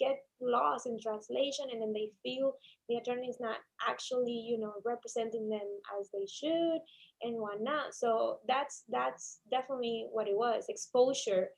[0.00, 2.54] get lost in translation and then they feel
[2.88, 5.68] the attorney is not actually you know representing them
[6.00, 6.80] as they should
[7.22, 7.94] and whatnot.
[7.94, 11.48] So that's that's definitely what it was exposure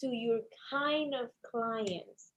[0.00, 2.32] to your kind of clients.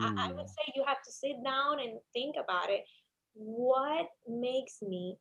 [0.00, 2.84] I, I would say you have to sit down and think about it.
[3.34, 5.16] What makes me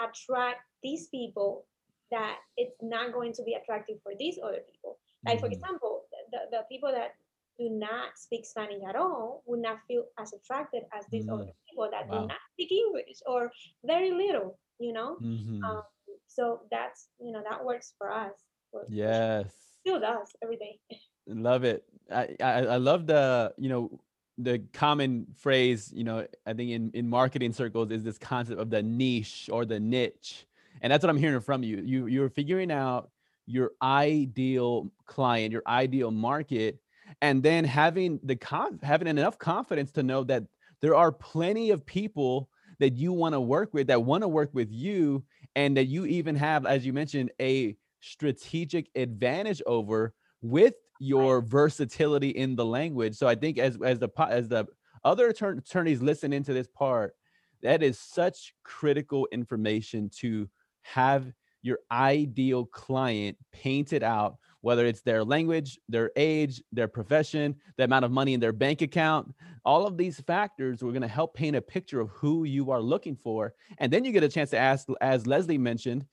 [0.00, 1.66] attract these people
[2.12, 4.98] that it's not going to be attractive for these other people?
[5.26, 5.54] Like for mm-hmm.
[5.54, 7.14] example the, the people that
[7.58, 11.34] do not speak Spanish at all would not feel as attracted as these mm.
[11.34, 12.22] other people that wow.
[12.22, 13.50] do not speak English or
[13.84, 15.16] very little, you know?
[15.22, 15.64] Mm-hmm.
[15.64, 15.82] Um,
[16.26, 18.32] so that's, you know, that works for us.
[18.70, 19.46] For, yes.
[19.80, 20.78] Still does every day.
[21.26, 21.84] Love it.
[22.12, 24.00] I, I, I love the, you know,
[24.38, 28.70] the common phrase, you know, I think in, in marketing circles is this concept of
[28.70, 30.46] the niche or the niche.
[30.80, 31.78] And that's what I'm hearing from you.
[31.78, 33.10] You you're figuring out
[33.46, 36.78] your ideal client, your ideal market,
[37.20, 40.44] and then having the conf- having enough confidence to know that
[40.80, 44.50] there are plenty of people that you want to work with that want to work
[44.52, 45.24] with you
[45.56, 52.30] and that you even have as you mentioned a strategic advantage over with your versatility
[52.30, 53.14] in the language.
[53.14, 54.66] So I think as as the as the
[55.04, 57.14] other attorneys listen into this part,
[57.62, 60.48] that is such critical information to
[60.82, 67.84] have your ideal client painted out whether it's their language, their age, their profession, the
[67.84, 69.32] amount of money in their bank account.
[69.64, 72.80] All of these factors are going to help paint a picture of who you are
[72.80, 73.54] looking for.
[73.78, 76.06] And then you get a chance to ask, as Leslie mentioned,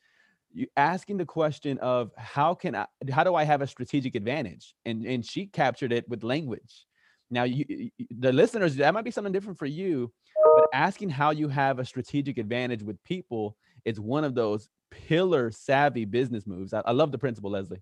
[0.54, 4.74] you asking the question of how can I, how do I have a strategic advantage?
[4.86, 6.86] And and she captured it with language.
[7.30, 10.14] Now you the listeners, that might be something different for you,
[10.56, 15.52] but asking how you have a strategic advantage with people is one of those pillar
[15.52, 16.74] savvy business moves.
[16.74, 17.82] I, I love the principle, Leslie.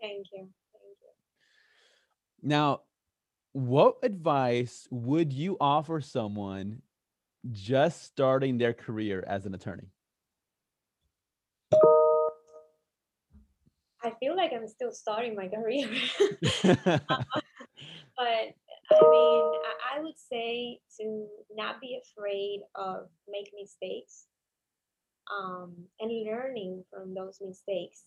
[0.00, 0.48] Thank you.
[0.72, 1.08] Thank you.
[2.42, 2.82] Now,
[3.52, 6.82] what advice would you offer someone
[7.50, 9.88] just starting their career as an attorney?
[14.02, 15.88] I feel like I'm still starting my career.
[15.88, 16.36] Uh,
[18.16, 18.54] but
[18.92, 19.52] I mean,
[19.94, 24.26] I would say to not be afraid of make mistakes
[25.30, 28.02] um, and learning from those mistakes.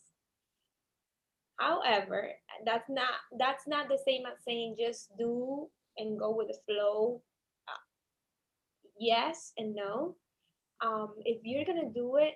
[1.60, 2.32] However,
[2.66, 7.22] that's not that's not the same as saying just do and go with the flow.
[7.68, 7.84] Uh,
[9.00, 10.16] yes and no.
[10.82, 12.34] Um, if you're gonna do it,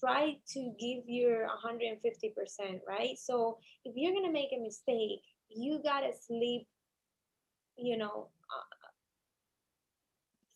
[0.00, 3.16] try to give your 150%, right?
[3.18, 6.66] So if you're gonna make a mistake, you gotta sleep
[7.76, 8.88] you know, uh,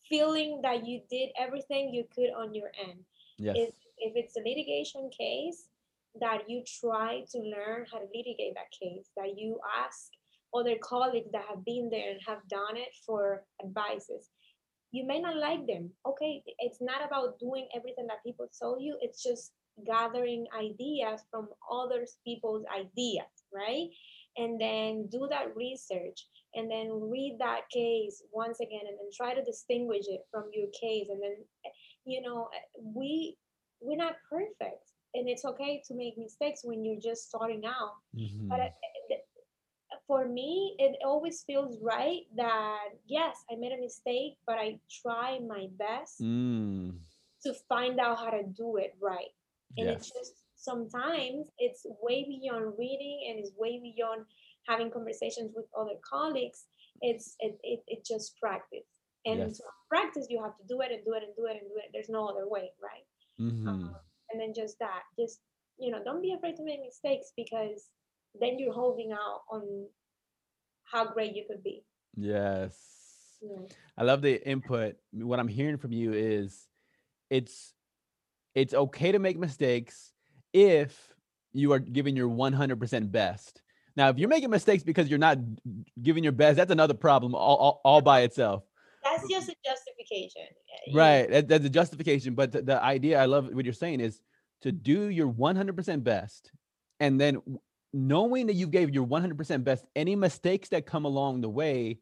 [0.09, 2.99] feeling that you did everything you could on your end.
[3.37, 3.55] Yes.
[3.57, 5.67] If, if it's a litigation case,
[6.19, 10.09] that you try to learn how to litigate that case, that you ask
[10.53, 14.29] other colleagues that have been there and have done it for advices.
[14.91, 15.91] You may not like them.
[16.05, 19.53] Okay, it's not about doing everything that people tell you, it's just
[19.85, 23.87] gathering ideas from other people's ideas, right?
[24.37, 29.33] And then do that research and then read that case once again and then try
[29.33, 31.35] to distinguish it from your case and then
[32.05, 32.49] you know
[32.83, 33.37] we
[33.79, 38.47] we're not perfect and it's okay to make mistakes when you're just starting out mm-hmm.
[38.47, 39.15] but uh,
[40.07, 45.39] for me it always feels right that yes i made a mistake but i try
[45.47, 46.91] my best mm.
[47.43, 49.33] to find out how to do it right
[49.77, 49.97] and yes.
[49.97, 54.25] it's just sometimes it's way beyond reading and it's way beyond
[54.67, 56.65] having conversations with other colleagues
[57.01, 58.85] it's it, it, it just practice
[59.25, 59.57] and yes.
[59.57, 61.75] to practice you have to do it and do it and do it and do
[61.77, 63.05] it there's no other way right
[63.39, 63.67] mm-hmm.
[63.67, 63.95] um,
[64.31, 65.39] and then just that just
[65.77, 67.89] you know don't be afraid to make mistakes because
[68.39, 69.85] then you're holding out on
[70.83, 71.83] how great you could be.
[72.15, 72.75] Yes.
[73.41, 73.65] Yeah.
[73.97, 74.97] i love the input.
[75.11, 76.67] What i'm hearing from you is
[77.29, 77.73] it's
[78.53, 80.11] it's okay to make mistakes
[80.53, 81.13] if
[81.53, 83.61] you are giving your 100% best.
[83.95, 85.37] Now, if you're making mistakes because you're not
[86.01, 88.63] giving your best, that's another problem all, all, all by itself.
[89.03, 89.55] That's just a
[90.11, 90.47] justification.
[90.93, 91.29] Right.
[91.29, 92.35] That, that's a justification.
[92.35, 94.21] But the, the idea, I love what you're saying, is
[94.61, 96.51] to do your 100% best.
[96.99, 97.41] And then
[97.93, 101.99] knowing that you gave your 100% best, any mistakes that come along the way,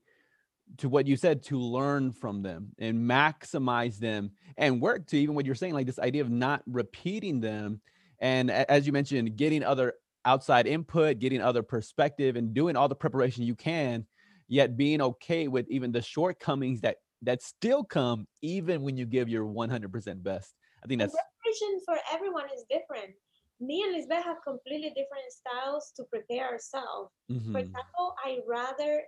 [0.77, 5.33] to what you said, to learn from them and maximize them and work to even
[5.33, 7.81] what you're saying, like this idea of not repeating them.
[8.19, 9.93] And as you mentioned, getting other
[10.25, 14.05] outside input, getting other perspective, and doing all the preparation you can,
[14.47, 19.29] yet being okay with even the shortcomings that that still come even when you give
[19.29, 20.53] your 100% best.
[20.83, 23.11] I think that's preparation for everyone is different.
[23.59, 27.11] Me and Lisbeth have completely different styles to prepare ourselves.
[27.29, 27.51] Mm-hmm.
[27.51, 29.01] For example, I rather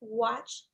[0.00, 0.64] watch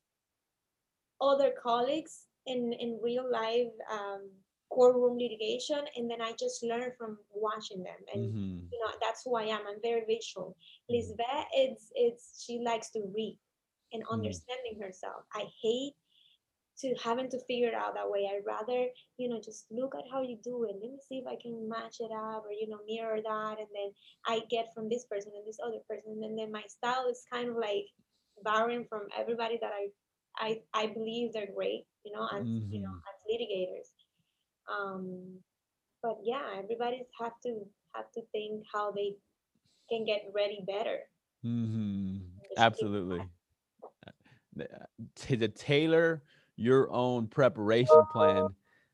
[1.20, 4.30] other colleagues in in real life um,
[4.70, 8.58] courtroom litigation and then i just learn from watching them and mm-hmm.
[8.70, 10.96] you know that's who i am i'm very visual mm-hmm.
[10.96, 13.38] lisbeth it's it's she likes to read
[13.92, 14.14] and mm-hmm.
[14.14, 14.84] understanding mm-hmm.
[14.84, 15.94] herself i hate
[16.80, 18.86] to having to figure it out that way i'd rather
[19.16, 21.68] you know just look at how you do it let me see if i can
[21.68, 23.90] match it up or you know mirror that and then
[24.26, 27.48] i get from this person and this other person and then my style is kind
[27.48, 27.86] of like
[28.44, 29.88] borrowing from everybody that i
[30.38, 32.72] i, I believe they're great you know as mm-hmm.
[32.72, 33.10] you know mm-hmm.
[33.10, 33.90] as litigators
[34.68, 35.40] um,
[36.02, 37.60] but yeah, everybody have to
[37.94, 39.14] have to think how they
[39.90, 40.98] can get ready better.
[41.44, 42.18] Mm-hmm.
[42.56, 43.20] Absolutely.
[44.06, 44.10] Uh,
[45.28, 46.22] the tailor
[46.58, 48.48] your own preparation plan,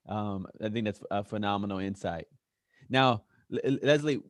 [0.09, 2.27] um, I think that's a phenomenal insight.
[2.89, 4.21] Now, Leslie,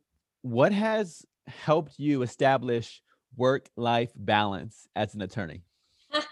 [0.42, 3.02] what has helped you establish
[3.36, 5.62] work-life balance as an attorney?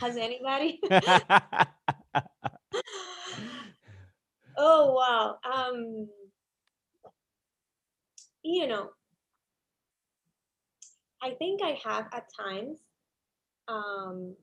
[0.00, 0.80] Has anybody?
[4.54, 5.38] Oh wow.
[5.50, 6.08] Um
[8.42, 8.90] you know,
[11.22, 12.80] I think I have at times
[13.68, 14.34] um,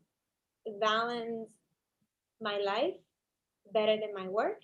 [0.79, 1.51] balanced
[2.41, 2.95] my life
[3.73, 4.61] better than my work.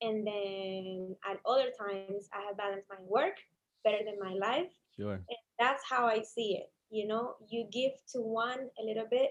[0.00, 3.36] And then at other times, I have balanced my work
[3.84, 4.70] better than my life.
[4.96, 5.14] Sure.
[5.14, 6.72] And that's how I see it.
[6.90, 9.30] You know, you give to one a little bit,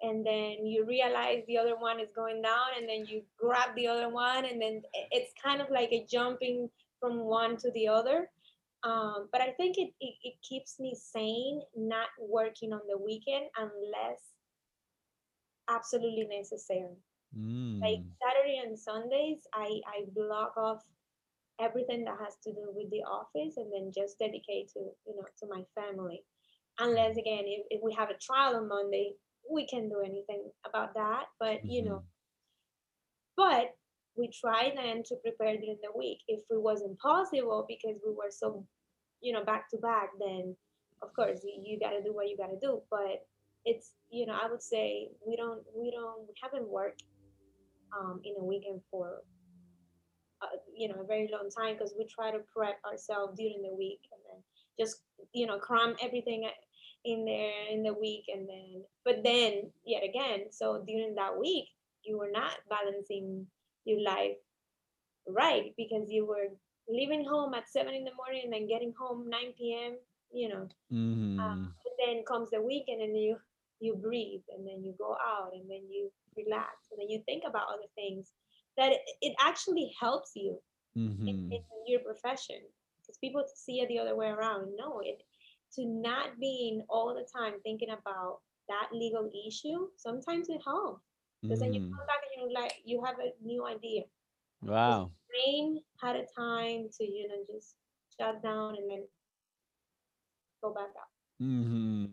[0.00, 3.86] and then you realize the other one is going down, and then you grab the
[3.86, 6.70] other one, and then it's kind of like a jumping
[7.00, 8.30] from one to the other.
[8.84, 13.46] Um, but I think it, it, it keeps me sane, not working on the weekend
[13.58, 14.20] unless
[15.76, 16.96] absolutely necessary.
[17.36, 17.80] Mm.
[17.80, 20.82] Like Saturday and Sundays, I, I block off
[21.60, 25.24] everything that has to do with the office and then just dedicate to you know
[25.40, 26.22] to my family.
[26.78, 29.14] Unless again, if, if we have a trial on Monday,
[29.50, 31.24] we can do anything about that.
[31.40, 31.70] But mm-hmm.
[31.70, 33.36] you know, mm-hmm.
[33.36, 33.74] but
[34.16, 36.20] we try then to prepare during the week.
[36.28, 38.64] If it wasn't possible because we were so,
[39.20, 40.56] you know, back to back, then
[41.02, 42.80] of course you, you got to do what you got to do.
[42.90, 43.26] But
[43.66, 47.02] it's you know, I would say we don't we don't we haven't worked
[47.96, 49.22] um, in a weekend for
[50.42, 53.74] uh, you know a very long time because we try to prep ourselves during the
[53.76, 54.42] week and then
[54.78, 55.02] just
[55.32, 56.48] you know cram everything
[57.04, 61.66] in there in the week and then but then yet again so during that week
[62.04, 63.46] you were not balancing
[63.84, 64.36] your life
[65.28, 66.48] right because you were
[66.88, 69.96] leaving home at seven in the morning and then getting home 9 p.m
[70.32, 71.40] you know mm-hmm.
[71.40, 73.36] um, and then comes the weekend and you
[73.80, 77.42] you breathe and then you go out and then you relax and then you think
[77.46, 78.32] about other things
[78.76, 80.58] that it, it actually helps you
[80.96, 81.28] mm-hmm.
[81.28, 82.58] in, in, your profession
[83.00, 85.22] because people see it the other way around no it
[85.72, 91.00] to not being all the time thinking about that legal issue sometimes it helps
[91.42, 91.64] because mm-hmm.
[91.64, 91.94] then you mm-hmm.
[91.94, 94.02] come back and you're like you have a new idea
[94.62, 97.76] wow brain had a time to you know just
[98.18, 99.04] shut down and then
[100.62, 101.10] go back up
[101.40, 102.06] mm-hmm.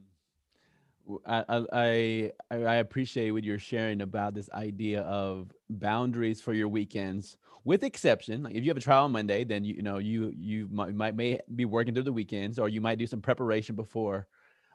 [1.25, 7.37] I, I I appreciate what you're sharing about this idea of boundaries for your weekends,
[7.65, 8.43] with exception.
[8.43, 10.93] Like if you have a trial on Monday, then you, you know you you might,
[10.93, 14.27] might may be working through the weekends, or you might do some preparation before.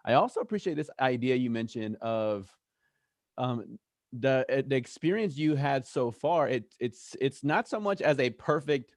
[0.04, 2.54] I also appreciate this idea you mentioned of
[3.38, 3.78] um,
[4.12, 6.48] the eh, the experience you had so far.
[6.48, 8.92] It it's it's not so much as a perfect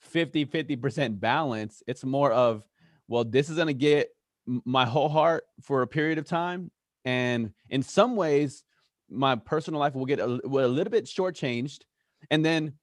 [0.00, 1.82] 50 50% balance.
[1.88, 2.62] It's more of
[3.08, 4.08] well, this is gonna get
[4.46, 6.70] my whole heart for a period of time
[7.06, 8.64] and in some ways
[9.08, 11.82] my personal life will get a, a little bit shortchanged
[12.30, 12.74] and then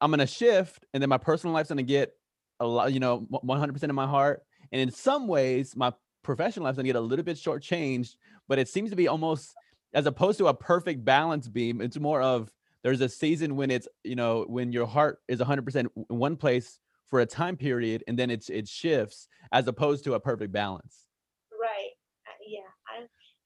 [0.00, 2.12] i'm gonna shift and then my personal life's gonna get
[2.58, 4.42] a lot you know 100% of my heart
[4.72, 5.92] and in some ways my
[6.22, 8.16] professional life's gonna get a little bit shortchanged
[8.48, 9.54] but it seems to be almost
[9.94, 12.52] as opposed to a perfect balance beam it's more of
[12.82, 16.80] there's a season when it's you know when your heart is 100% in one place
[17.06, 21.06] for a time period and then it's it shifts as opposed to a perfect balance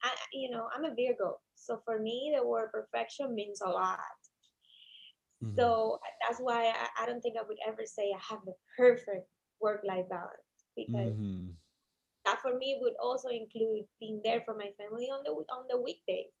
[0.05, 1.37] I, you know, I'm a Virgo.
[1.55, 3.99] So for me, the word perfection means a lot.
[5.43, 5.55] Mm-hmm.
[5.57, 9.27] So that's why I, I, don't think I would ever say I have the perfect
[9.61, 10.29] work life balance
[10.75, 11.49] because mm-hmm.
[12.25, 15.81] that for me would also include being there for my family on the on the
[15.81, 16.31] weekdays,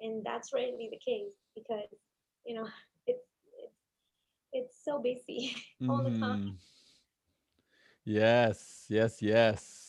[0.00, 1.88] and that's rarely the case because
[2.46, 2.66] you know
[3.06, 3.26] it's
[3.58, 3.74] it's,
[4.52, 5.54] it's so busy
[5.88, 6.14] all mm-hmm.
[6.14, 6.38] the time.
[6.38, 6.54] Mm-hmm.
[8.04, 9.87] Yes, yes, yes.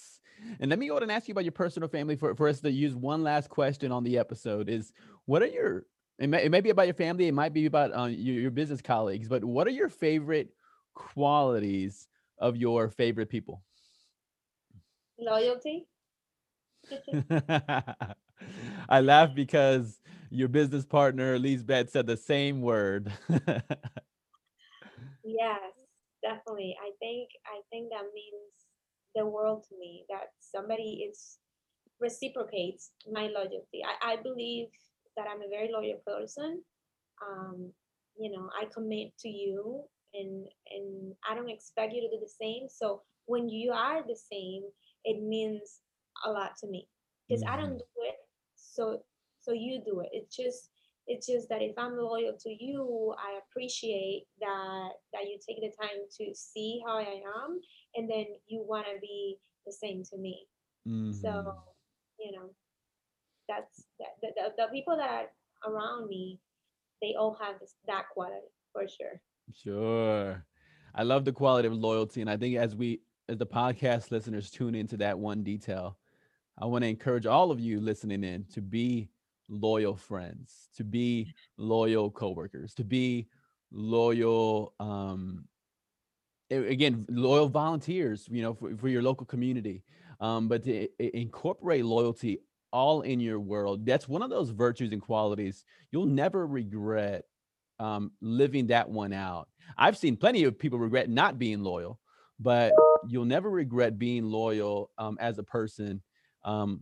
[0.60, 2.60] And let me go ahead and ask you about your personal family for, for us
[2.62, 4.94] to use one last question on the episode is
[5.26, 5.86] what are your,
[6.20, 8.52] it may, it may be about your family, it might be about uh, your, your
[8.52, 10.50] business colleagues, but what are your favorite
[10.94, 13.62] qualities of your favorite people?
[15.20, 15.88] Loyalty.
[18.90, 23.12] I laugh because your business partner, Lisbeth, said the same word.
[23.30, 23.62] yes,
[26.22, 26.76] definitely.
[26.82, 28.69] I think I think that means
[29.16, 31.38] the world to me that somebody is
[32.00, 33.82] reciprocates my loyalty.
[33.84, 34.68] I, I believe
[35.18, 36.62] that I'm a very loyal person.
[37.22, 37.72] Um,
[38.18, 39.84] you know, I commit to you
[40.14, 42.68] and and I don't expect you to do the same.
[42.70, 44.64] So when you are the same,
[45.04, 45.82] it means
[46.26, 46.88] a lot to me
[47.28, 47.54] because mm-hmm.
[47.54, 47.78] I don't mm-hmm.
[47.78, 48.16] do it.
[48.56, 49.02] So
[49.42, 50.10] so you do it.
[50.12, 50.69] It's just
[51.10, 55.74] it's just that if I'm loyal to you, I appreciate that that you take the
[55.82, 57.60] time to see how I am
[57.96, 60.48] and then you want to be the same to me.
[60.88, 61.12] Mm-hmm.
[61.12, 61.54] so
[62.20, 62.50] you know
[63.50, 66.40] that's that, the, the, the people that are around me
[67.02, 69.22] they all have this, that quality for sure.
[69.54, 70.46] Sure.
[70.96, 74.50] I love the quality of loyalty and i think as we as the podcast listeners
[74.50, 75.98] tune into that one detail
[76.58, 79.10] i want to encourage all of you listening in to be
[79.50, 83.28] loyal friends to be loyal coworkers to be
[83.72, 85.46] loyal um
[86.52, 89.84] again loyal volunteers you know for, for your local community
[90.22, 90.88] um, but to
[91.18, 92.40] incorporate loyalty
[92.72, 93.86] all in your world.
[93.86, 97.26] That's one of those virtues and qualities you'll never regret
[97.80, 99.48] um, living that one out.
[99.78, 102.00] I've seen plenty of people regret not being loyal,
[102.40, 102.74] but
[103.08, 106.02] you'll never regret being loyal um, as a person
[106.44, 106.82] um,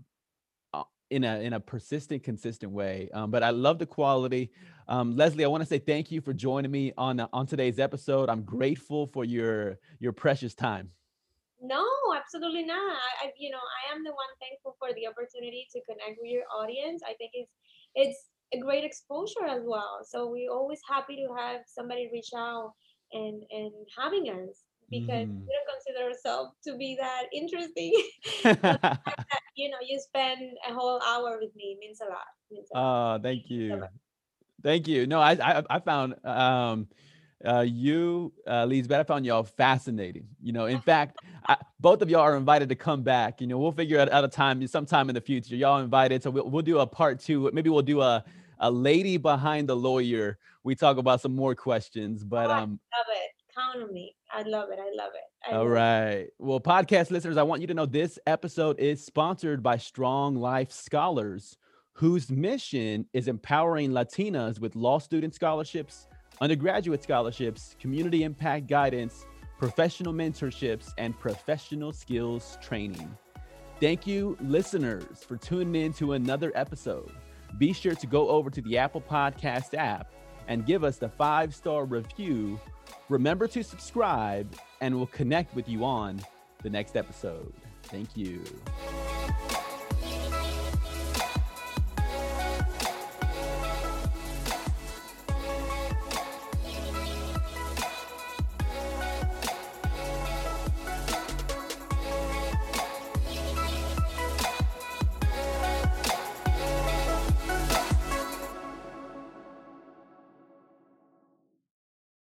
[1.09, 3.09] in a in a persistent, consistent way.
[3.13, 4.51] Um, but I love the quality.
[4.87, 7.79] Um, Leslie, I want to say thank you for joining me on uh, on today's
[7.79, 8.29] episode.
[8.29, 10.91] I'm grateful for your your precious time.
[11.61, 11.83] No,
[12.15, 12.97] absolutely not.
[13.23, 16.43] I, you know, I am the one thankful for the opportunity to connect with your
[16.55, 17.01] audience.
[17.03, 17.51] I think it's
[17.95, 19.99] it's a great exposure as well.
[20.03, 22.73] So we're always happy to have somebody reach out
[23.13, 25.45] and and having us because Mhm.
[25.45, 27.93] we don't consider ourselves to be that interesting.
[28.43, 32.25] that, you know, you spend a whole hour with me means a lot.
[32.51, 33.17] Means a lot.
[33.17, 33.83] Oh, thank you.
[34.63, 35.05] Thank you.
[35.07, 36.87] No, I I, I found um
[37.45, 40.27] uh you uh Lisbeth, I found y'all fascinating.
[40.41, 43.39] You know, in fact, I, both of y'all are invited to come back.
[43.41, 45.55] You know, we'll figure out, out a time sometime in the future.
[45.55, 47.49] Y'all invited, so we'll, we'll do a part two.
[47.53, 48.23] Maybe we'll do a
[48.59, 50.39] a lady behind the lawyer.
[50.63, 52.79] We talk about some more questions, but Oh, um
[53.57, 53.77] love it.
[53.77, 54.15] Count on me.
[54.31, 54.79] I love it.
[54.79, 55.49] I love it.
[55.49, 56.33] I All love it.
[56.39, 60.71] Well, podcast listeners, I want you to know this episode is sponsored by Strong Life
[60.71, 61.57] Scholars,
[61.93, 66.07] whose mission is empowering Latinas with law student scholarships,
[66.41, 69.25] undergraduate scholarships, community impact guidance,
[69.57, 73.17] professional mentorships, and professional skills training.
[73.79, 77.11] Thank you, listeners, for tuning in to another episode.
[77.57, 80.11] Be sure to go over to the Apple Podcast app
[80.47, 82.59] and give us the five star review.
[83.09, 86.21] Remember to subscribe, and we'll connect with you on
[86.63, 87.53] the next episode.
[87.83, 88.43] Thank you.